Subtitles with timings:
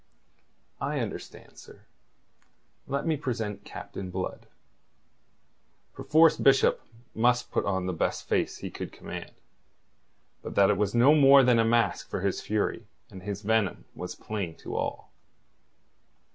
[0.81, 1.85] "I understand, sir.
[2.87, 4.47] Let me present Captain Blood."
[5.93, 6.81] Perforce Bishop
[7.13, 9.33] must put on the best face he could command.
[10.41, 13.85] But that it was no more than a mask for his fury and his venom
[13.93, 15.11] was plain to all.